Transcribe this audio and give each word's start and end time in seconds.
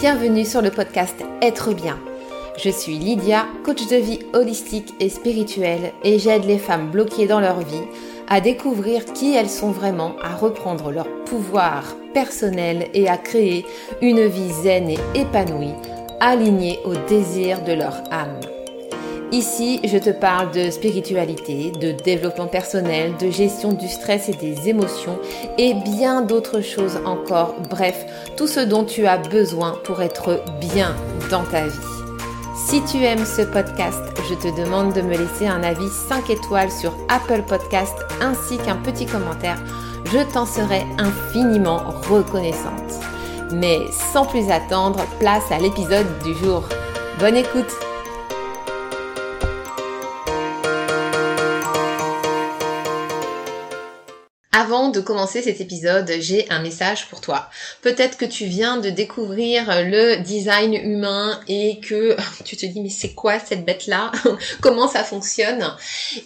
bienvenue 0.00 0.44
sur 0.44 0.60
le 0.60 0.70
podcast 0.70 1.24
Être 1.40 1.72
bien. 1.72 1.98
Je 2.62 2.68
suis 2.68 2.98
Lydia, 2.98 3.46
coach 3.64 3.86
de 3.88 3.96
vie 3.96 4.18
holistique 4.34 4.92
et 5.00 5.08
spirituelle 5.08 5.92
et 6.04 6.18
j'aide 6.18 6.44
les 6.44 6.58
femmes 6.58 6.90
bloquées 6.90 7.26
dans 7.26 7.40
leur 7.40 7.60
vie 7.60 7.86
à 8.28 8.42
découvrir 8.42 9.06
qui 9.06 9.34
elles 9.34 9.48
sont 9.48 9.70
vraiment, 9.70 10.14
à 10.22 10.36
reprendre 10.36 10.92
leur 10.92 11.08
pouvoir 11.24 11.96
personnel 12.12 12.88
et 12.92 13.08
à 13.08 13.16
créer 13.16 13.64
une 14.02 14.26
vie 14.26 14.52
zen 14.52 14.90
et 14.90 14.98
épanouie, 15.14 15.74
alignée 16.20 16.78
au 16.84 16.94
désir 17.08 17.64
de 17.64 17.72
leur 17.72 18.02
âme. 18.10 18.40
Ici, 19.32 19.80
je 19.82 19.98
te 19.98 20.10
parle 20.10 20.52
de 20.52 20.70
spiritualité, 20.70 21.72
de 21.72 21.90
développement 21.90 22.46
personnel, 22.46 23.12
de 23.20 23.28
gestion 23.28 23.72
du 23.72 23.88
stress 23.88 24.28
et 24.28 24.34
des 24.34 24.68
émotions 24.68 25.18
et 25.58 25.74
bien 25.74 26.22
d'autres 26.22 26.60
choses 26.60 26.98
encore. 27.04 27.56
Bref, 27.68 28.06
tout 28.36 28.46
ce 28.46 28.60
dont 28.60 28.84
tu 28.84 29.04
as 29.06 29.18
besoin 29.18 29.78
pour 29.82 30.00
être 30.00 30.44
bien 30.60 30.94
dans 31.28 31.42
ta 31.42 31.66
vie. 31.66 31.96
Si 32.68 32.82
tu 32.84 33.02
aimes 33.02 33.26
ce 33.26 33.42
podcast, 33.42 34.00
je 34.28 34.34
te 34.34 34.60
demande 34.60 34.92
de 34.92 35.02
me 35.02 35.16
laisser 35.16 35.48
un 35.48 35.62
avis 35.64 35.88
5 36.08 36.30
étoiles 36.30 36.70
sur 36.70 36.96
Apple 37.08 37.42
Podcast 37.48 37.96
ainsi 38.20 38.58
qu'un 38.58 38.76
petit 38.76 39.06
commentaire. 39.06 39.58
Je 40.12 40.18
t'en 40.32 40.46
serai 40.46 40.86
infiniment 40.98 41.82
reconnaissante. 42.08 43.00
Mais 43.52 43.78
sans 44.12 44.24
plus 44.24 44.50
attendre, 44.50 45.04
place 45.18 45.50
à 45.50 45.58
l'épisode 45.58 46.06
du 46.24 46.32
jour. 46.34 46.62
Bonne 47.18 47.36
écoute 47.36 47.85
Avant 54.58 54.88
de 54.88 55.00
commencer 55.00 55.42
cet 55.42 55.60
épisode, 55.60 56.10
j'ai 56.18 56.48
un 56.48 56.60
message 56.60 57.08
pour 57.08 57.20
toi. 57.20 57.50
Peut-être 57.82 58.16
que 58.16 58.24
tu 58.24 58.46
viens 58.46 58.78
de 58.78 58.88
découvrir 58.88 59.66
le 59.84 60.16
design 60.22 60.72
humain 60.72 61.38
et 61.46 61.78
que 61.80 62.16
tu 62.46 62.56
te 62.56 62.64
dis 62.64 62.80
mais 62.80 62.88
c'est 62.88 63.12
quoi 63.12 63.38
cette 63.38 63.66
bête-là? 63.66 64.12
Comment 64.62 64.88
ça 64.88 65.04
fonctionne? 65.04 65.62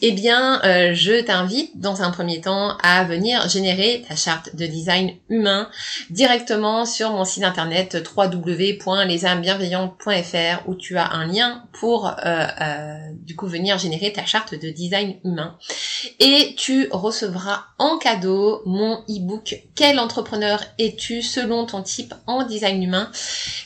Eh 0.00 0.12
bien, 0.12 0.62
euh, 0.62 0.95
je 0.95 1.20
t'invite 1.20 1.81
dans 1.81 2.03
un 2.03 2.12
premier 2.12 2.41
temps 2.41 2.77
à 2.84 3.03
venir 3.03 3.48
générer 3.48 4.05
ta 4.09 4.14
charte 4.14 4.55
de 4.55 4.65
design 4.65 5.15
humain 5.28 5.69
directement 6.11 6.87
sur 6.87 7.11
mon 7.11 7.25
site 7.25 7.42
internet 7.42 7.98
www.lesamesbienveillantes.fr 8.17 10.69
où 10.69 10.77
tu 10.77 10.98
as 10.98 11.11
un 11.11 11.27
lien 11.27 11.65
pour 11.72 12.06
euh, 12.06 12.12
euh, 12.25 12.97
du 13.12 13.34
coup 13.34 13.48
venir 13.48 13.77
générer 13.77 14.12
ta 14.12 14.25
charte 14.25 14.55
de 14.55 14.70
design 14.70 15.17
humain. 15.25 15.59
Et 16.20 16.55
tu 16.56 16.87
recevras 16.92 17.65
en 17.78 17.98
cadeau 17.98 18.20
mon 18.67 19.03
e-book 19.09 19.63
Quel 19.75 19.99
entrepreneur 19.99 20.63
es-tu 20.79 21.23
selon 21.23 21.67
ton 21.67 21.83
type 21.83 22.15
en 22.27 22.45
design 22.45 22.83
humain 22.83 23.11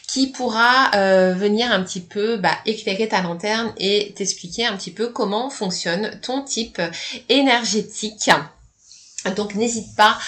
qui 0.06 0.28
pourra 0.28 0.90
euh, 0.94 1.34
venir 1.34 1.72
un 1.72 1.82
petit 1.82 2.00
peu 2.00 2.36
bah, 2.36 2.56
éclairer 2.66 3.08
ta 3.08 3.20
lanterne 3.22 3.72
et 3.78 4.12
t'expliquer 4.14 4.66
un 4.66 4.76
petit 4.76 4.92
peu 4.92 5.08
comment 5.08 5.50
fonctionne 5.50 6.18
ton 6.22 6.42
type 6.42 6.80
énergétique. 7.28 8.30
Donc 9.30 9.54
n'hésite 9.54 9.94
pas 9.96 10.18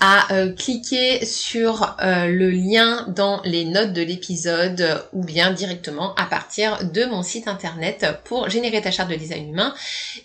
à 0.00 0.32
euh, 0.32 0.52
cliquer 0.52 1.24
sur 1.24 1.96
euh, 2.00 2.26
le 2.26 2.50
lien 2.50 3.06
dans 3.08 3.42
les 3.44 3.64
notes 3.64 3.92
de 3.92 4.02
l'épisode 4.02 5.04
ou 5.12 5.24
bien 5.24 5.52
directement 5.52 6.14
à 6.14 6.26
partir 6.26 6.84
de 6.84 7.04
mon 7.04 7.22
site 7.22 7.48
internet 7.48 8.06
pour 8.24 8.48
générer 8.48 8.80
ta 8.80 8.90
charte 8.90 9.10
de 9.10 9.16
design 9.16 9.50
humain 9.50 9.74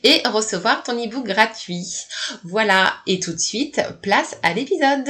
et 0.03 0.21
recevoir 0.27 0.83
ton 0.83 0.97
ebook 0.97 1.25
gratuit. 1.25 1.87
Voilà, 2.43 2.93
et 3.07 3.19
tout 3.19 3.33
de 3.33 3.39
suite, 3.39 3.81
place 4.01 4.37
à 4.43 4.53
l'épisode. 4.53 5.09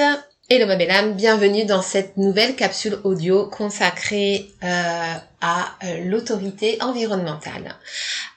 Hello 0.51 0.65
ma 0.65 0.77
belle 0.77 0.89
âme, 0.89 1.13
bienvenue 1.13 1.65
dans 1.65 1.83
cette 1.83 2.17
nouvelle 2.17 2.55
capsule 2.55 2.97
audio 3.03 3.45
consacrée 3.45 4.49
euh, 4.63 5.13
à 5.41 5.75
euh, 5.83 6.05
l'autorité 6.05 6.81
environnementale. 6.81 7.75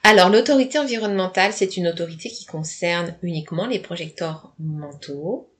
Alors 0.02 0.28
l'autorité 0.28 0.78
environnementale, 0.78 1.54
c'est 1.54 1.78
une 1.78 1.88
autorité 1.88 2.28
qui 2.28 2.44
concerne 2.44 3.14
uniquement 3.22 3.64
les 3.66 3.78
projecteurs 3.78 4.52
mentaux, 4.58 5.50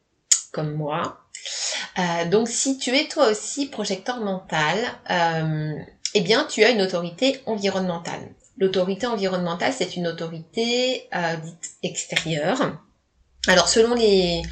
comme 0.53 0.75
moi. 0.75 1.21
Euh, 1.99 2.26
donc 2.26 2.50
si 2.50 2.76
tu 2.76 2.94
es 2.94 3.09
toi 3.09 3.31
aussi 3.31 3.65
projecteur 3.65 4.21
mental, 4.21 4.76
eh 6.12 6.21
bien 6.21 6.44
tu 6.44 6.65
as 6.65 6.69
une 6.69 6.82
autorité 6.82 7.41
environnementale. 7.47 8.28
L'autorité 8.59 9.06
environnementale, 9.06 9.72
c'est 9.75 9.97
une 9.97 10.06
autorité 10.06 11.09
dite 11.44 11.71
extérieure. 11.82 12.78
Alors 13.49 13.69
selon 13.69 13.94
les 13.94 14.43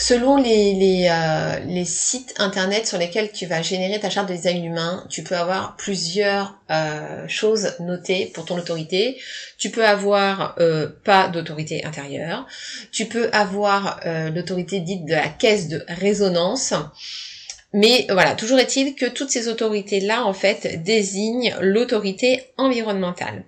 Selon 0.00 0.38
les, 0.38 1.08
euh, 1.10 1.58
les, 1.66 1.84
sites 1.84 2.32
internet 2.38 2.86
sur 2.86 2.96
lesquels 2.96 3.32
tu 3.32 3.44
vas 3.44 3.60
générer 3.60 4.00
ta 4.00 4.08
charte 4.08 4.30
de 4.30 4.34
design 4.34 4.64
humain, 4.64 5.04
tu 5.10 5.22
peux 5.22 5.36
avoir 5.36 5.76
plusieurs 5.76 6.58
euh, 6.70 7.28
choses 7.28 7.74
notées 7.80 8.30
pour 8.32 8.46
ton 8.46 8.56
autorité. 8.56 9.20
Tu 9.58 9.68
peux 9.68 9.84
avoir 9.84 10.54
euh, 10.58 10.88
pas 11.04 11.28
d'autorité 11.28 11.84
intérieure. 11.84 12.46
Tu 12.90 13.04
peux 13.04 13.28
avoir 13.34 14.00
l'autorité 14.34 14.80
dite 14.80 15.04
de 15.04 15.12
la 15.12 15.28
caisse 15.28 15.68
de 15.68 15.84
résonance. 15.86 16.72
Mais 17.72 18.06
voilà, 18.10 18.34
toujours 18.34 18.58
est-il 18.58 18.94
que 18.96 19.06
toutes 19.06 19.30
ces 19.30 19.48
autorités-là, 19.48 20.24
en 20.24 20.32
fait, 20.32 20.82
désignent 20.82 21.54
l'autorité 21.60 22.44
environnementale. 22.56 23.44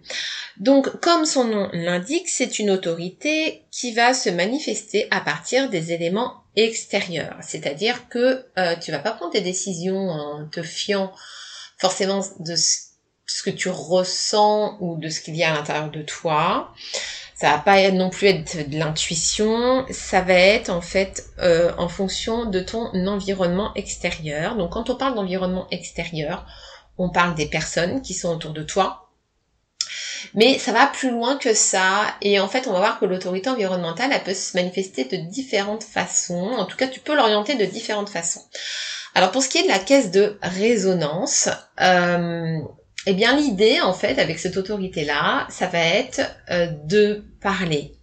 Donc, 0.59 1.01
comme 1.01 1.25
son 1.25 1.45
nom 1.45 1.69
l'indique, 1.73 2.29
c'est 2.29 2.59
une 2.59 2.71
autorité 2.71 3.63
qui 3.73 3.93
va 3.93 4.15
se 4.15 4.31
manifester 4.31 5.09
à 5.11 5.21
partir 5.21 5.69
des 5.71 5.93
éléments 5.93 6.45
extérieurs. 6.55 7.37
C'est-à-dire 7.41 8.09
que 8.09 8.45
euh, 8.59 8.77
tu 8.77 8.93
vas 8.93 8.99
pas 8.99 9.13
prendre 9.13 9.33
tes 9.33 9.41
décisions 9.41 10.11
en 10.11 10.47
te 10.47 10.63
fiant 10.63 11.13
forcément 11.79 12.25
de 12.39 12.55
ce 12.55 13.43
que 13.43 13.51
tu 13.51 13.71
ressens 13.71 14.77
ou 14.81 14.97
de 14.99 15.09
ce 15.09 15.21
qu'il 15.21 15.35
y 15.35 15.43
a 15.43 15.53
à 15.53 15.55
l'intérieur 15.55 15.91
de 15.91 16.03
toi. 16.03 16.73
Ça 17.43 17.51
va 17.51 17.59
pas 17.59 17.91
non 17.91 18.09
plus 18.09 18.29
être 18.29 18.71
de 18.71 18.79
l'intuition, 18.79 19.85
ça 19.91 20.21
va 20.21 20.35
être 20.35 20.71
en 20.71 20.81
fait 20.81 21.27
euh, 21.41 21.73
en 21.77 21.89
fonction 21.89 22.45
de 22.45 22.61
ton 22.61 22.87
environnement 23.09 23.75
extérieur. 23.75 24.55
Donc 24.55 24.71
quand 24.71 24.91
on 24.91 24.95
parle 24.95 25.17
d'environnement 25.17 25.67
extérieur, 25.73 26.47
on 26.99 27.11
parle 27.11 27.35
des 27.35 27.47
personnes 27.47 28.01
qui 28.01 28.15
sont 28.15 28.33
autour 28.33 28.53
de 28.53 28.63
toi, 28.63 29.11
mais 30.35 30.57
ça 30.61 30.71
va 30.71 30.87
plus 30.87 31.11
loin 31.11 31.37
que 31.37 31.53
ça. 31.53 32.15
Et 32.21 32.39
en 32.39 32.47
fait, 32.47 32.69
on 32.69 32.75
va 32.75 32.79
voir 32.79 33.01
que 33.01 33.07
l'autorité 33.07 33.51
environnementale, 33.51 34.13
elle 34.13 34.23
peut 34.23 34.35
se 34.35 34.57
manifester 34.57 35.05
de 35.07 35.17
différentes 35.17 35.83
façons. 35.83 36.53
En 36.53 36.65
tout 36.65 36.77
cas, 36.77 36.87
tu 36.87 37.01
peux 37.01 37.17
l'orienter 37.17 37.57
de 37.57 37.65
différentes 37.65 38.11
façons. 38.11 38.43
Alors 39.17 39.33
pour 39.33 39.43
ce 39.43 39.49
qui 39.49 39.59
est 39.59 39.65
de 39.65 39.69
la 39.69 39.81
caisse 39.81 40.13
de 40.13 40.39
résonance, 40.43 41.49
euh, 41.81 42.61
eh 43.07 43.15
bien 43.15 43.37
l'idée 43.37 43.81
en 43.81 43.93
fait 43.93 44.19
avec 44.19 44.39
cette 44.39 44.57
autorité-là, 44.57 45.47
ça 45.51 45.67
va 45.67 45.81
être 45.81 46.21
euh, 46.51 46.67
de 46.85 47.25
parler 47.41 47.97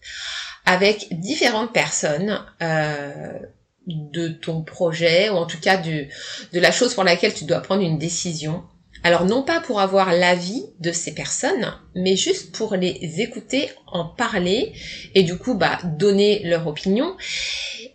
avec 0.66 1.08
différentes 1.12 1.74
personnes 1.74 2.44
euh, 2.62 3.40
de 3.88 4.28
ton 4.28 4.62
projet 4.62 5.30
ou 5.30 5.34
en 5.34 5.46
tout 5.46 5.59
cas 5.59 5.78
de 5.78 6.08
la 6.54 6.72
chose 6.72 6.94
pour 6.94 7.04
laquelle 7.04 7.34
tu 7.34 7.46
dois 7.46 7.62
prendre 7.62 7.82
une 7.82 7.98
décision. 7.98 8.64
Alors 9.04 9.26
non 9.26 9.44
pas 9.44 9.62
pour 9.62 9.80
avoir 9.80 10.12
l'avis 10.12 10.66
de 10.80 10.92
ces 10.92 11.14
personnes, 11.14 11.74
mais 11.96 12.18
juste 12.18 12.54
pour 12.54 12.76
les 12.76 13.22
écouter, 13.22 13.70
en 13.88 14.04
parler 14.04 14.74
et 15.16 15.24
du 15.24 15.38
coup 15.38 15.54
bah 15.54 15.80
donner 15.84 16.42
leur 16.44 16.68
opinion. 16.68 17.16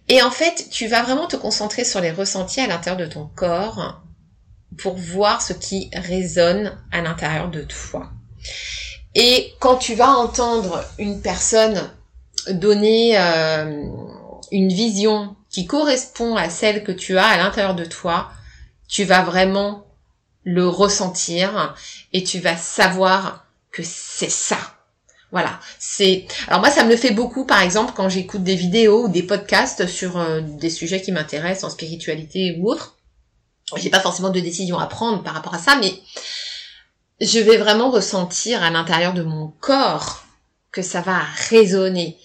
Et 0.08 0.22
en 0.22 0.30
fait, 0.30 0.68
tu 0.70 0.86
vas 0.86 1.02
vraiment 1.02 1.26
te 1.26 1.36
concentrer 1.36 1.84
sur 1.84 2.00
les 2.00 2.10
ressentis 2.10 2.60
à 2.60 2.66
l'intérieur 2.66 2.96
de 3.06 3.12
ton 3.12 3.26
corps 3.26 4.02
pour 4.78 4.96
voir 4.96 5.42
ce 5.42 5.52
qui 5.52 5.90
résonne 5.92 6.76
à 6.92 7.00
l'intérieur 7.00 7.50
de 7.50 7.62
toi. 7.62 8.10
Et 9.14 9.54
quand 9.60 9.76
tu 9.76 9.94
vas 9.94 10.10
entendre 10.10 10.84
une 10.98 11.20
personne 11.20 11.90
donner 12.48 13.18
euh, 13.18 13.86
une 14.50 14.72
vision 14.72 15.36
qui 15.50 15.66
correspond 15.66 16.36
à 16.36 16.50
celle 16.50 16.82
que 16.82 16.92
tu 16.92 17.16
as 17.16 17.26
à 17.26 17.36
l'intérieur 17.36 17.74
de 17.74 17.84
toi, 17.84 18.30
tu 18.88 19.04
vas 19.04 19.22
vraiment 19.22 19.86
le 20.44 20.68
ressentir 20.68 21.74
et 22.12 22.24
tu 22.24 22.40
vas 22.40 22.56
savoir 22.56 23.46
que 23.70 23.82
c'est 23.82 24.30
ça. 24.30 24.58
Voilà, 25.30 25.58
c'est 25.80 26.26
alors 26.46 26.60
moi 26.60 26.70
ça 26.70 26.84
me 26.84 26.90
le 26.90 26.96
fait 26.96 27.10
beaucoup 27.10 27.44
par 27.44 27.60
exemple 27.60 27.92
quand 27.96 28.08
j'écoute 28.08 28.44
des 28.44 28.54
vidéos 28.54 29.06
ou 29.06 29.08
des 29.08 29.24
podcasts 29.24 29.86
sur 29.88 30.16
euh, 30.16 30.40
des 30.40 30.70
sujets 30.70 31.02
qui 31.02 31.10
m'intéressent 31.10 31.64
en 31.64 31.70
spiritualité 31.70 32.56
ou 32.60 32.70
autre 32.70 32.96
j'ai 33.76 33.90
pas 33.90 34.00
forcément 34.00 34.30
de 34.30 34.40
décision 34.40 34.78
à 34.78 34.86
prendre 34.86 35.22
par 35.22 35.34
rapport 35.34 35.54
à 35.54 35.58
ça, 35.58 35.76
mais 35.76 35.94
je 37.20 37.38
vais 37.40 37.56
vraiment 37.56 37.90
ressentir 37.90 38.62
à 38.62 38.70
l'intérieur 38.70 39.14
de 39.14 39.22
mon 39.22 39.48
corps 39.60 40.24
que 40.70 40.82
ça 40.82 41.00
va 41.00 41.20
résonner. 41.48 42.18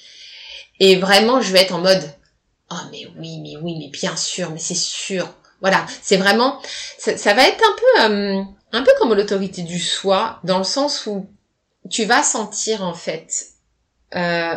Et 0.79 0.95
vraiment, 0.97 1.41
je 1.41 1.51
vais 1.51 1.61
être 1.61 1.73
en 1.73 1.79
mode, 1.79 2.03
oh 2.71 2.75
mais 2.91 3.07
oui, 3.17 3.39
mais 3.41 3.57
oui, 3.61 3.77
mais 3.77 3.89
bien 3.89 4.15
sûr, 4.15 4.51
mais 4.51 4.59
c'est 4.59 4.75
sûr. 4.75 5.29
Voilà, 5.61 5.85
c'est 6.01 6.17
vraiment, 6.17 6.61
ça, 6.97 7.33
va 7.33 7.47
être 7.47 7.61
un 7.63 7.75
peu, 7.75 8.03
euh, 8.03 8.43
un 8.71 8.81
peu 8.81 8.91
comme 8.97 9.13
l'autorité 9.13 9.61
du 9.61 9.79
soi, 9.79 10.39
dans 10.43 10.57
le 10.57 10.63
sens 10.63 11.05
où 11.05 11.29
tu 11.89 12.05
vas 12.05 12.23
sentir 12.23 12.83
en 12.83 12.93
fait 12.93 13.47
euh, 14.15 14.55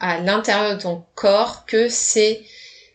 à 0.00 0.18
l'intérieur 0.18 0.76
de 0.76 0.82
ton 0.82 1.04
corps 1.14 1.64
que 1.66 1.88
c'est 1.88 2.42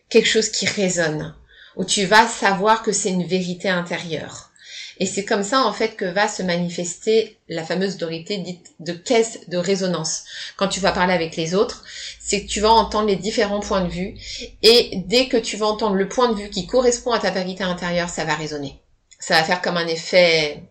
quelque 0.08 0.28
chose 0.28 0.48
qui 0.50 0.66
résonne 0.66 1.34
où 1.76 1.84
tu 1.84 2.06
vas 2.06 2.26
savoir 2.26 2.82
que 2.82 2.92
c'est 2.92 3.10
une 3.10 3.26
vérité 3.26 3.68
intérieure. 3.68 4.50
Et 4.98 5.06
c'est 5.06 5.24
comme 5.24 5.42
ça 5.42 5.64
en 5.64 5.72
fait 5.72 5.96
que 5.96 6.04
va 6.04 6.28
se 6.28 6.42
manifester 6.42 7.38
la 7.48 7.64
fameuse 7.64 7.96
autorité 7.96 8.38
dite 8.38 8.74
de 8.78 8.92
caisse 8.92 9.40
de 9.48 9.56
résonance. 9.56 10.24
Quand 10.56 10.68
tu 10.68 10.80
vas 10.80 10.92
parler 10.92 11.14
avec 11.14 11.36
les 11.36 11.54
autres, 11.54 11.84
c'est 12.20 12.44
que 12.44 12.48
tu 12.48 12.60
vas 12.60 12.70
entendre 12.70 13.08
les 13.08 13.16
différents 13.16 13.60
points 13.60 13.82
de 13.82 13.90
vue 13.90 14.14
et 14.62 15.02
dès 15.06 15.26
que 15.26 15.36
tu 15.36 15.56
vas 15.56 15.66
entendre 15.66 15.96
le 15.96 16.08
point 16.08 16.32
de 16.32 16.40
vue 16.40 16.50
qui 16.50 16.66
correspond 16.66 17.10
à 17.10 17.18
ta 17.18 17.30
vérité 17.30 17.64
intérieure, 17.64 18.08
ça 18.08 18.24
va 18.24 18.34
résonner. 18.34 18.80
Ça 19.18 19.34
va 19.34 19.44
faire 19.44 19.62
comme 19.62 19.76
un 19.76 19.86
effet 19.86 20.62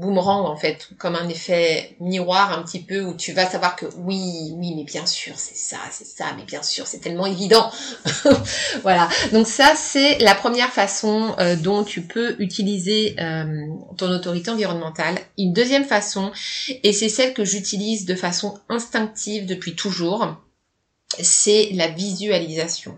boomerang 0.00 0.46
en 0.46 0.56
fait, 0.56 0.88
comme 0.98 1.14
un 1.14 1.28
effet 1.28 1.96
miroir 2.00 2.58
un 2.58 2.62
petit 2.62 2.80
peu 2.80 3.02
où 3.02 3.14
tu 3.14 3.32
vas 3.32 3.46
savoir 3.46 3.76
que 3.76 3.86
oui, 3.98 4.52
oui, 4.54 4.74
mais 4.74 4.84
bien 4.84 5.06
sûr, 5.06 5.34
c'est 5.36 5.56
ça, 5.56 5.78
c'est 5.90 6.06
ça, 6.06 6.24
mais 6.36 6.44
bien 6.44 6.62
sûr, 6.62 6.86
c'est 6.86 6.98
tellement 6.98 7.26
évident. 7.26 7.70
voilà. 8.82 9.08
Donc 9.32 9.46
ça, 9.46 9.74
c'est 9.76 10.18
la 10.18 10.34
première 10.34 10.70
façon 10.70 11.34
euh, 11.38 11.56
dont 11.56 11.84
tu 11.84 12.02
peux 12.02 12.36
utiliser 12.38 13.14
euh, 13.20 13.66
ton 13.96 14.10
autorité 14.10 14.50
environnementale. 14.50 15.18
Une 15.38 15.52
deuxième 15.52 15.84
façon, 15.84 16.32
et 16.82 16.92
c'est 16.92 17.08
celle 17.08 17.34
que 17.34 17.44
j'utilise 17.44 18.06
de 18.06 18.14
façon 18.14 18.58
instinctive 18.68 19.46
depuis 19.46 19.76
toujours, 19.76 20.36
c'est 21.18 21.70
la 21.72 21.88
visualisation. 21.88 22.96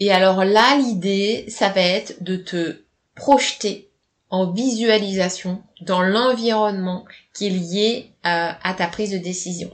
Et 0.00 0.12
alors 0.12 0.44
là, 0.44 0.76
l'idée, 0.76 1.44
ça 1.48 1.68
va 1.68 1.82
être 1.82 2.22
de 2.22 2.36
te 2.36 2.76
projeter 3.14 3.90
en 4.34 4.50
visualisation 4.50 5.62
dans 5.80 6.02
l'environnement 6.02 7.04
qui 7.32 7.46
est 7.46 7.50
lié 7.50 8.10
euh, 8.26 8.50
à 8.62 8.74
ta 8.74 8.88
prise 8.88 9.12
de 9.12 9.18
décision. 9.18 9.70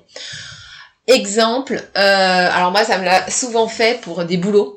Exemple, 1.06 1.82
euh, 1.96 2.50
alors 2.52 2.70
moi 2.70 2.84
ça 2.84 2.98
me 2.98 3.04
l'a 3.04 3.30
souvent 3.30 3.68
fait 3.68 4.00
pour 4.02 4.24
des 4.24 4.36
boulots. 4.36 4.76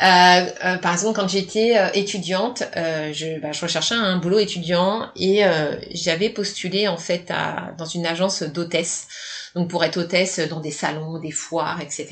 Euh, 0.00 0.76
par 0.78 0.92
exemple, 0.92 1.20
quand 1.20 1.28
j'étais 1.28 1.74
étudiante, 1.92 2.62
je, 2.74 3.40
bah, 3.40 3.52
je, 3.52 3.60
recherchais 3.60 3.96
un 3.96 4.16
boulot 4.16 4.38
étudiant 4.38 5.10
et 5.16 5.42
j'avais 5.90 6.30
postulé 6.30 6.88
en 6.88 6.96
fait 6.96 7.30
à, 7.30 7.72
dans 7.76 7.84
une 7.84 8.06
agence 8.06 8.42
d'hôtesse, 8.44 9.08
donc 9.54 9.68
pour 9.68 9.84
être 9.84 9.98
hôtesse 9.98 10.38
dans 10.48 10.60
des 10.60 10.70
salons, 10.70 11.18
des 11.18 11.32
foires, 11.32 11.80
etc. 11.80 12.06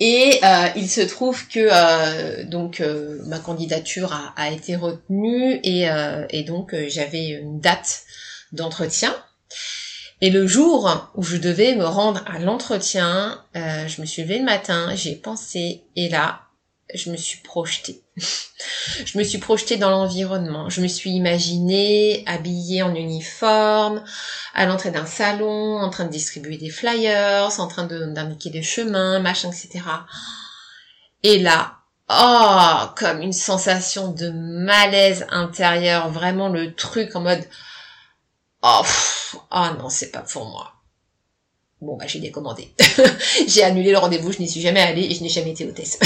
Et 0.00 0.40
euh, 0.42 0.68
il 0.76 0.88
se 0.88 1.00
trouve 1.00 1.46
que 1.48 1.68
euh, 1.70 2.44
donc 2.44 2.80
euh, 2.80 3.20
ma 3.26 3.38
candidature 3.38 4.12
a, 4.36 4.50
été 4.50 4.76
retenue 4.76 5.60
et, 5.62 5.86
et 6.30 6.42
donc 6.44 6.74
j'avais 6.88 7.28
une 7.28 7.60
date 7.60 8.02
d'entretien. 8.52 9.14
Et 10.20 10.30
le 10.30 10.46
jour 10.46 11.10
où 11.16 11.22
je 11.22 11.36
devais 11.36 11.74
me 11.74 11.84
rendre 11.84 12.22
à 12.26 12.38
l'entretien, 12.38 13.42
je 13.54 14.00
me 14.00 14.06
suis 14.06 14.22
levée 14.22 14.38
le 14.38 14.44
matin, 14.44 14.94
j'ai 14.94 15.16
pensé 15.16 15.82
et 15.96 16.08
là, 16.08 16.40
je 16.94 17.10
me 17.10 17.16
suis 17.16 17.40
projetée. 17.40 18.02
je 18.16 19.18
me 19.18 19.24
suis 19.24 19.38
projetée 19.38 19.76
dans 19.76 19.90
l'environnement. 19.90 20.70
Je 20.70 20.80
me 20.80 20.88
suis 20.88 21.10
imaginée 21.10 22.22
habillée 22.26 22.82
en 22.82 22.94
uniforme, 22.94 24.04
à 24.54 24.66
l'entrée 24.66 24.90
d'un 24.90 25.06
salon, 25.06 25.78
en 25.78 25.90
train 25.90 26.04
de 26.04 26.10
distribuer 26.10 26.56
des 26.56 26.70
flyers, 26.70 27.58
en 27.58 27.66
train 27.66 27.84
d'indiquer 27.84 28.50
des 28.50 28.62
chemins, 28.62 29.18
machin, 29.18 29.50
etc. 29.50 29.84
Et 31.22 31.38
là, 31.38 31.78
oh, 32.08 32.86
comme 32.96 33.22
une 33.22 33.32
sensation 33.32 34.12
de 34.12 34.30
malaise 34.30 35.26
intérieur, 35.30 36.10
vraiment 36.10 36.48
le 36.48 36.74
truc 36.74 37.16
en 37.16 37.20
mode, 37.20 37.44
oh, 38.62 38.82
oh 39.50 39.66
non, 39.78 39.88
c'est 39.88 40.10
pas 40.10 40.20
pour 40.20 40.46
moi. 40.46 40.72
Bon, 41.80 41.96
bah, 41.96 42.06
j'ai 42.06 42.20
décommandé. 42.20 42.68
j'ai 43.46 43.62
annulé 43.62 43.90
le 43.90 43.98
rendez-vous, 43.98 44.32
je 44.32 44.38
n'y 44.38 44.48
suis 44.48 44.60
jamais 44.60 44.80
allée 44.80 45.02
et 45.02 45.14
je 45.14 45.22
n'ai 45.22 45.28
jamais 45.28 45.50
été 45.50 45.66
hôtesse. 45.66 45.98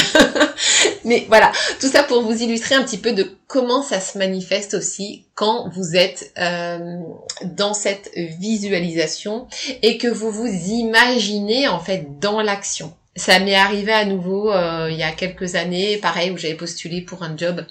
Mais 1.04 1.24
voilà, 1.28 1.52
tout 1.80 1.88
ça 1.88 2.02
pour 2.02 2.22
vous 2.22 2.42
illustrer 2.42 2.74
un 2.74 2.82
petit 2.82 2.98
peu 2.98 3.12
de 3.12 3.30
comment 3.46 3.82
ça 3.82 4.00
se 4.00 4.18
manifeste 4.18 4.74
aussi 4.74 5.26
quand 5.34 5.70
vous 5.70 5.94
êtes 5.94 6.32
euh, 6.38 6.98
dans 7.44 7.74
cette 7.74 8.10
visualisation 8.14 9.46
et 9.82 9.98
que 9.98 10.08
vous 10.08 10.30
vous 10.30 10.46
imaginez 10.46 11.68
en 11.68 11.78
fait 11.78 12.18
dans 12.18 12.40
l'action. 12.42 12.94
Ça 13.14 13.38
m'est 13.38 13.54
arrivé 13.54 13.92
à 13.92 14.04
nouveau 14.04 14.52
euh, 14.52 14.88
il 14.90 14.96
y 14.96 15.02
a 15.02 15.12
quelques 15.12 15.54
années, 15.54 15.98
pareil, 15.98 16.30
où 16.30 16.38
j'avais 16.38 16.54
postulé 16.54 17.02
pour 17.02 17.22
un 17.22 17.36
job 17.36 17.64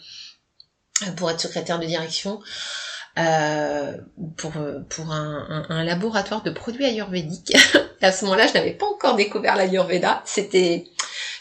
pour 1.15 1.29
être 1.29 1.39
secrétaire 1.39 1.79
de 1.79 1.85
direction. 1.85 2.39
Euh, 3.17 3.97
pour, 4.37 4.51
pour 4.89 5.11
un, 5.11 5.65
un, 5.69 5.83
laboratoire 5.83 6.43
de 6.43 6.51
produits 6.51 6.85
ayurvédiques. 6.85 7.55
à 8.01 8.11
ce 8.11 8.25
moment-là, 8.25 8.45
je 8.45 8.53
n'avais 8.53 8.73
pas 8.73 8.85
encore 8.85 9.15
découvert 9.15 9.55
l'ayurveda. 9.55 10.21
C'était 10.23 10.85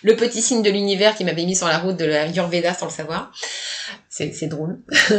le 0.02 0.16
petit 0.16 0.40
signe 0.40 0.62
de 0.62 0.70
l'univers 0.70 1.14
qui 1.14 1.24
m'avait 1.24 1.44
mis 1.44 1.56
sur 1.56 1.66
la 1.66 1.78
route 1.78 1.96
de 1.96 2.04
l'ayurveda 2.04 2.74
sans 2.74 2.86
le 2.86 2.92
savoir. 2.92 3.32
C'est 4.08 4.46
drôle. 4.46 4.80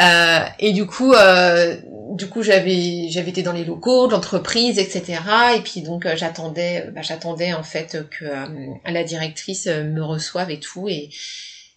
euh, 0.00 0.38
et 0.58 0.72
du 0.72 0.86
coup, 0.86 1.12
euh, 1.14 1.76
du 2.10 2.28
coup, 2.28 2.42
j'avais 2.42 3.08
j'avais 3.08 3.30
été 3.30 3.42
dans 3.42 3.52
les 3.52 3.64
locaux 3.64 4.08
l'entreprise, 4.10 4.78
etc. 4.78 5.20
Et 5.56 5.60
puis 5.60 5.80
donc 5.80 6.04
euh, 6.04 6.16
j'attendais, 6.16 6.90
bah, 6.94 7.00
j'attendais 7.00 7.54
en 7.54 7.62
fait 7.62 8.06
que 8.10 8.24
euh, 8.26 8.46
la 8.84 9.04
directrice 9.04 9.66
me 9.66 10.02
reçoive 10.02 10.50
et 10.50 10.60
tout, 10.60 10.86
et, 10.88 11.08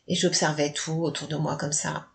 et 0.08 0.16
j'observais 0.16 0.74
tout 0.74 1.02
autour 1.02 1.30
de 1.30 1.38
moi 1.38 1.56
comme 1.56 1.72
ça. 1.72 2.08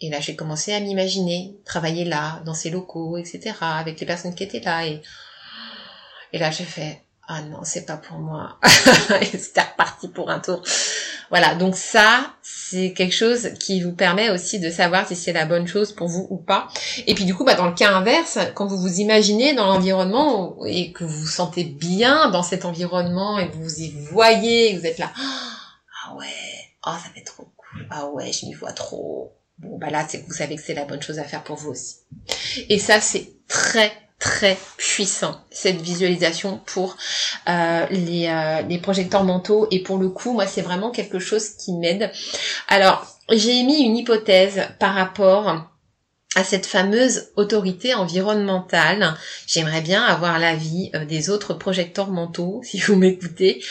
Et 0.00 0.10
là, 0.10 0.20
j'ai 0.20 0.36
commencé 0.36 0.72
à 0.72 0.80
m'imaginer 0.80 1.56
travailler 1.64 2.04
là, 2.04 2.42
dans 2.44 2.54
ces 2.54 2.70
locaux, 2.70 3.16
etc., 3.16 3.54
avec 3.60 4.00
les 4.00 4.06
personnes 4.06 4.34
qui 4.34 4.42
étaient 4.42 4.60
là. 4.60 4.86
Et, 4.86 5.00
et 6.32 6.38
là, 6.38 6.50
j'ai 6.50 6.64
fait, 6.64 7.04
ah 7.26 7.42
non, 7.42 7.60
c'est 7.62 7.86
pas 7.86 7.96
pour 7.96 8.18
moi. 8.18 8.58
et 9.20 9.24
c'était 9.24 9.62
reparti 9.62 10.08
pour 10.08 10.30
un 10.30 10.40
tour. 10.40 10.62
Voilà, 11.30 11.54
donc 11.54 11.74
ça, 11.74 12.34
c'est 12.42 12.92
quelque 12.92 13.14
chose 13.14 13.50
qui 13.58 13.80
vous 13.80 13.92
permet 13.92 14.30
aussi 14.30 14.60
de 14.60 14.70
savoir 14.70 15.08
si 15.08 15.16
c'est 15.16 15.32
la 15.32 15.46
bonne 15.46 15.66
chose 15.66 15.92
pour 15.92 16.08
vous 16.08 16.26
ou 16.30 16.36
pas. 16.36 16.68
Et 17.06 17.14
puis 17.14 17.24
du 17.24 17.34
coup, 17.34 17.44
bah, 17.44 17.54
dans 17.54 17.66
le 17.66 17.74
cas 17.74 17.94
inverse, 17.94 18.38
quand 18.54 18.66
vous 18.66 18.76
vous 18.76 19.00
imaginez 19.00 19.54
dans 19.54 19.66
l'environnement 19.66 20.56
et 20.66 20.92
que 20.92 21.04
vous 21.04 21.20
vous 21.20 21.26
sentez 21.26 21.64
bien 21.64 22.30
dans 22.30 22.42
cet 22.42 22.64
environnement 22.64 23.38
et 23.38 23.50
que 23.50 23.56
vous 23.56 23.80
y 23.80 23.90
voyez, 23.90 24.72
et 24.72 24.78
vous 24.78 24.86
êtes 24.86 24.98
là, 24.98 25.10
ah 25.16 26.14
ouais, 26.14 26.26
oh 26.86 26.92
ça 26.92 27.10
fait 27.14 27.24
trop 27.24 27.48
cool, 27.56 27.86
ah 27.90 28.06
ouais, 28.08 28.30
je 28.30 28.46
m'y 28.46 28.54
vois 28.54 28.72
trop, 28.72 29.32
Bon, 29.58 29.78
bah 29.78 29.90
là, 29.90 30.06
vous 30.26 30.34
savez 30.34 30.56
que 30.56 30.62
c'est 30.62 30.74
la 30.74 30.84
bonne 30.84 31.02
chose 31.02 31.18
à 31.18 31.24
faire 31.24 31.44
pour 31.44 31.56
vous 31.56 31.70
aussi. 31.70 31.96
Et 32.68 32.78
ça, 32.78 33.00
c'est 33.00 33.28
très 33.48 33.92
très 34.18 34.56
puissant 34.78 35.44
cette 35.50 35.80
visualisation 35.80 36.60
pour 36.66 36.96
euh, 37.48 37.86
les, 37.90 38.28
euh, 38.28 38.62
les 38.62 38.78
projecteurs 38.78 39.24
mentaux 39.24 39.66
et 39.70 39.80
pour 39.80 39.98
le 39.98 40.08
coup 40.08 40.32
moi 40.32 40.46
c'est 40.46 40.62
vraiment 40.62 40.90
quelque 40.90 41.18
chose 41.18 41.50
qui 41.50 41.72
m'aide 41.74 42.10
alors 42.68 43.04
j'ai 43.30 43.62
mis 43.64 43.82
une 43.82 43.96
hypothèse 43.96 44.68
par 44.78 44.94
rapport 44.94 45.68
à 46.34 46.44
cette 46.44 46.66
fameuse 46.66 47.28
autorité 47.36 47.94
environnementale. 47.94 49.14
J'aimerais 49.46 49.80
bien 49.80 50.02
avoir 50.02 50.38
l'avis 50.38 50.90
euh, 50.94 51.04
des 51.04 51.30
autres 51.30 51.54
projecteurs 51.54 52.10
mentaux, 52.10 52.60
si 52.64 52.78
vous 52.80 52.96
m'écoutez, 52.96 53.62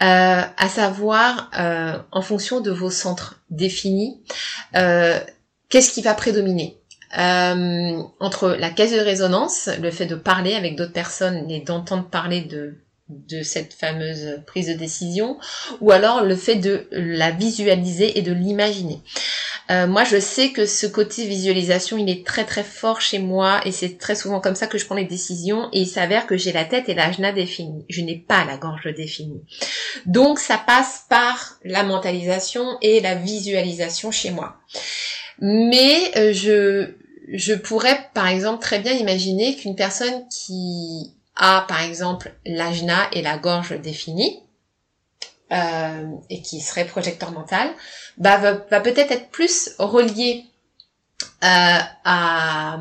euh, 0.00 0.42
à 0.56 0.68
savoir 0.68 1.50
euh, 1.58 1.98
en 2.12 2.22
fonction 2.22 2.60
de 2.60 2.70
vos 2.70 2.90
centres 2.90 3.40
définis, 3.50 4.22
euh, 4.76 5.18
qu'est-ce 5.68 5.92
qui 5.92 6.02
va 6.02 6.14
prédominer? 6.14 6.76
Entre 7.10 8.50
la 8.58 8.70
caisse 8.70 8.92
de 8.92 9.00
résonance, 9.00 9.70
le 9.80 9.90
fait 9.90 10.06
de 10.06 10.14
parler 10.14 10.54
avec 10.54 10.76
d'autres 10.76 10.92
personnes 10.92 11.50
et 11.50 11.60
d'entendre 11.60 12.08
parler 12.08 12.42
de 12.42 12.76
de 13.08 13.42
cette 13.42 13.72
fameuse 13.72 14.40
prise 14.46 14.68
de 14.68 14.74
décision, 14.74 15.38
ou 15.80 15.92
alors 15.92 16.22
le 16.22 16.36
fait 16.36 16.56
de 16.56 16.86
la 16.90 17.30
visualiser 17.30 18.18
et 18.18 18.22
de 18.22 18.32
l'imaginer. 18.32 19.00
Euh, 19.70 19.86
moi, 19.86 20.04
je 20.04 20.18
sais 20.18 20.50
que 20.50 20.64
ce 20.64 20.86
côté 20.86 21.26
visualisation, 21.26 21.98
il 21.98 22.08
est 22.08 22.26
très 22.26 22.44
très 22.44 22.64
fort 22.64 23.00
chez 23.00 23.18
moi 23.18 23.60
et 23.66 23.72
c'est 23.72 23.98
très 23.98 24.14
souvent 24.14 24.40
comme 24.40 24.54
ça 24.54 24.66
que 24.66 24.78
je 24.78 24.86
prends 24.86 24.94
les 24.94 25.04
décisions 25.04 25.68
et 25.72 25.80
il 25.80 25.86
s'avère 25.86 26.26
que 26.26 26.36
j'ai 26.38 26.52
la 26.52 26.64
tête 26.64 26.88
et 26.88 26.94
l'ajna 26.94 27.32
définie. 27.32 27.84
Je 27.90 28.00
n'ai 28.00 28.16
pas 28.16 28.44
la 28.44 28.56
gorge 28.56 28.92
définie. 28.94 29.42
Donc, 30.06 30.38
ça 30.38 30.56
passe 30.56 31.04
par 31.10 31.58
la 31.64 31.82
mentalisation 31.82 32.78
et 32.80 33.00
la 33.00 33.14
visualisation 33.14 34.10
chez 34.10 34.30
moi. 34.30 34.56
Mais 35.40 36.12
euh, 36.16 36.32
je, 36.32 36.94
je 37.32 37.52
pourrais, 37.52 38.08
par 38.14 38.26
exemple, 38.26 38.62
très 38.62 38.78
bien 38.78 38.92
imaginer 38.92 39.54
qu'une 39.54 39.76
personne 39.76 40.26
qui 40.28 41.12
a, 41.36 41.64
par 41.68 41.82
exemple, 41.82 42.32
l'ajna 42.46 43.08
et 43.12 43.22
la 43.22 43.36
gorge 43.36 43.78
définie, 43.80 44.40
euh, 45.52 46.04
et 46.30 46.42
qui 46.42 46.60
serait 46.60 46.84
projecteur 46.84 47.32
mental, 47.32 47.70
bah, 48.16 48.36
va, 48.36 48.80
peut-être 48.80 49.10
être 49.12 49.30
plus 49.30 49.70
relié 49.78 50.44
euh, 51.42 51.78
à, 52.04 52.78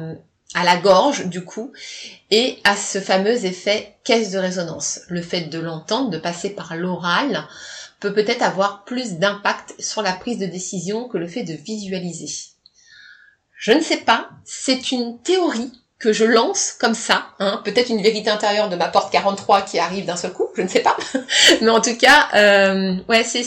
à 0.54 0.64
la 0.64 0.78
gorge 0.78 1.28
du 1.28 1.44
coup 1.44 1.72
et 2.32 2.60
à 2.64 2.76
ce 2.76 3.00
fameux 3.00 3.46
effet 3.46 3.96
caisse 4.04 4.32
de 4.32 4.40
résonance. 4.40 5.02
Le 5.10 5.22
fait 5.22 5.42
de 5.42 5.60
l'entendre, 5.60 6.10
de 6.10 6.18
passer 6.18 6.50
par 6.50 6.76
l'oral, 6.76 7.48
peut 8.00 8.14
peut-être 8.14 8.44
avoir 8.44 8.84
plus 8.84 9.14
d'impact 9.14 9.76
sur 9.80 10.02
la 10.02 10.14
prise 10.14 10.38
de 10.38 10.46
décision 10.46 11.08
que 11.08 11.18
le 11.18 11.28
fait 11.28 11.44
de 11.44 11.54
visualiser. 11.54 12.30
Je 13.58 13.72
ne 13.72 13.82
sais 13.82 13.98
pas, 13.98 14.30
c'est 14.46 14.92
une 14.92 15.20
théorie 15.22 15.72
que 16.00 16.14
je 16.14 16.26
lance 16.26 16.74
comme 16.80 16.94
ça, 16.94 17.30
hein, 17.40 17.62
peut-être 17.64 17.90
une 17.90 18.02
vérité 18.02 18.30
intérieure 18.30 18.70
de 18.70 18.76
ma 18.76 18.88
porte 18.88 19.12
43 19.12 19.62
qui 19.62 19.80
arrive 19.80 20.06
d'un 20.06 20.16
seul 20.16 20.32
coup, 20.32 20.48
je 20.56 20.62
ne 20.62 20.68
sais 20.68 20.82
pas, 20.82 20.96
mais 21.62 21.70
en 21.70 21.82
tout 21.82 21.98
cas, 21.98 22.28
euh, 22.36 22.96
ouais, 23.10 23.24
c'est 23.24 23.44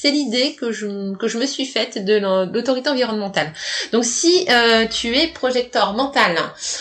c'est 0.00 0.12
l'idée 0.12 0.54
que 0.54 0.70
je, 0.70 1.16
que 1.16 1.26
je 1.26 1.38
me 1.38 1.46
suis 1.46 1.66
faite 1.66 2.04
de 2.04 2.18
l'autorité 2.52 2.88
environnementale. 2.88 3.52
Donc 3.90 4.04
si 4.04 4.46
euh, 4.48 4.86
tu 4.86 5.16
es 5.16 5.26
projecteur 5.26 5.92
mental 5.92 6.36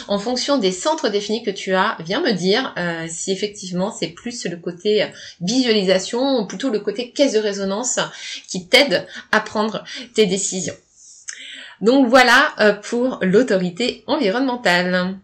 en 0.07 0.19
fonction 0.19 0.59
des 0.59 0.71
centres 0.71 1.09
définis 1.09 1.41
que 1.41 1.49
tu 1.49 1.73
as, 1.73 1.97
viens 2.05 2.21
me 2.21 2.33
dire 2.33 2.75
euh, 2.77 3.07
si 3.09 3.31
effectivement 3.31 3.91
c'est 3.91 4.09
plus 4.09 4.45
le 4.45 4.57
côté 4.57 5.07
visualisation 5.41 6.41
ou 6.41 6.45
plutôt 6.45 6.69
le 6.69 6.79
côté 6.79 7.09
caisse 7.09 7.33
de 7.33 7.39
résonance 7.39 7.99
qui 8.47 8.67
t'aide 8.67 9.07
à 9.31 9.39
prendre 9.39 9.83
tes 10.13 10.27
décisions. 10.27 10.75
Donc 11.81 12.07
voilà 12.07 12.53
euh, 12.59 12.73
pour 12.73 13.19
l'autorité 13.21 14.03
environnementale. 14.07 15.17